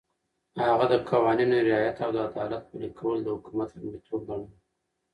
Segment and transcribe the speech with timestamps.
[0.67, 4.55] هغه د قوانينو رعایت او د عدالت پلي کول د حکومت لومړيتوب ګڼله.